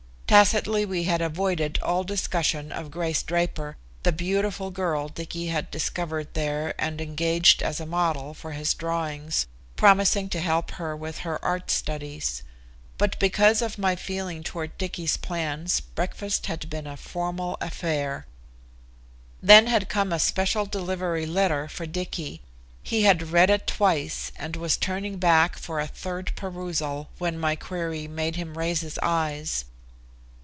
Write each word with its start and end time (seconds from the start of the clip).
Tacitly 0.31 0.85
we 0.85 1.03
had 1.03 1.21
avoided 1.21 1.77
all 1.81 2.05
discussion 2.05 2.71
of 2.71 2.89
Grace 2.89 3.21
Draper, 3.21 3.75
the 4.03 4.13
beautiful 4.13 4.71
girl 4.71 5.09
Dicky 5.09 5.47
had 5.47 5.69
discovered 5.69 6.33
there 6.35 6.73
and 6.81 7.01
engaged 7.01 7.61
as 7.61 7.81
a 7.81 7.85
model 7.85 8.33
for 8.33 8.53
his 8.53 8.73
drawings, 8.73 9.45
promising 9.75 10.29
to 10.29 10.39
help 10.39 10.71
her 10.71 10.95
with 10.95 11.17
her 11.19 11.43
art 11.43 11.69
studies. 11.69 12.43
But 12.97 13.19
because 13.19 13.61
of 13.61 13.77
my 13.77 13.97
feeling 13.97 14.41
toward 14.41 14.77
Dicky's 14.77 15.17
plans 15.17 15.81
breakfast 15.81 16.45
had 16.45 16.69
been 16.69 16.87
a 16.87 16.95
formal 16.95 17.57
affair. 17.59 18.25
Then 19.43 19.67
had 19.67 19.89
come 19.89 20.13
a 20.13 20.19
special 20.19 20.65
delivery 20.65 21.25
letter 21.25 21.67
for 21.67 21.85
Dicky. 21.85 22.41
He 22.81 23.01
had 23.03 23.33
read 23.33 23.49
it 23.49 23.67
twice, 23.67 24.31
and 24.37 24.55
was 24.55 24.77
turning 24.77 25.17
back 25.17 25.57
for 25.57 25.81
a 25.81 25.87
third 25.87 26.31
perusal 26.37 27.09
when 27.17 27.37
my 27.37 27.57
query 27.57 28.07
made 28.07 28.37
him 28.37 28.57
raise 28.57 28.79
his 28.79 28.97
eyes. 29.03 29.65